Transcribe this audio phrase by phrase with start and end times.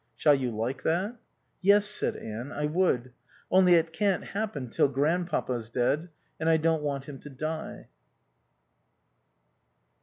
[0.15, 1.17] "Shall you like that?"
[1.61, 2.51] "Yes," said Anne.
[2.51, 3.11] "I would.
[3.51, 6.09] Only it can't happen till Grandpapa's dead.
[6.39, 7.87] And I don't want him to die."